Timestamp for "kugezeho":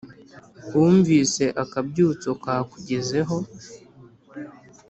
2.71-3.37